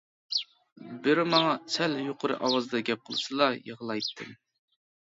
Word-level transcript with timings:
بىرى 1.03 1.25
ماڭا 1.33 1.53
سەل 1.75 1.95
يۇقىرى 2.07 2.39
ئاۋازدا 2.41 2.83
گەپ 2.91 3.07
قىلسىلا 3.11 3.53
يىغلايتتىم. 3.71 4.39